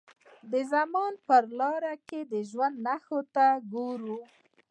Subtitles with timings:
[0.51, 4.17] د زمان پر لارو که د ژوند نښو ته وګورو.